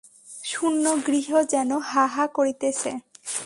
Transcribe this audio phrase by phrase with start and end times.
[0.43, 2.91] শূন্য গৃহ যেন হাঁ হাঁ করিতেছে।